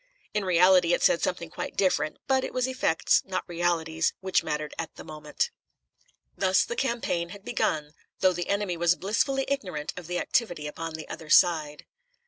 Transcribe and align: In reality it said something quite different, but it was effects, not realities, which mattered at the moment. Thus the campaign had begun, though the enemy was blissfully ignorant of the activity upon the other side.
In 0.33 0.43
reality 0.43 0.93
it 0.95 1.03
said 1.03 1.21
something 1.21 1.51
quite 1.51 1.75
different, 1.77 2.17
but 2.25 2.43
it 2.43 2.55
was 2.55 2.65
effects, 2.67 3.21
not 3.23 3.47
realities, 3.47 4.13
which 4.19 4.41
mattered 4.43 4.73
at 4.79 4.95
the 4.95 5.03
moment. 5.03 5.51
Thus 6.35 6.65
the 6.65 6.75
campaign 6.75 7.29
had 7.29 7.45
begun, 7.45 7.93
though 8.19 8.33
the 8.33 8.49
enemy 8.49 8.77
was 8.77 8.95
blissfully 8.95 9.45
ignorant 9.47 9.93
of 9.95 10.07
the 10.07 10.17
activity 10.17 10.65
upon 10.65 10.95
the 10.95 11.07
other 11.07 11.29
side. 11.29 11.85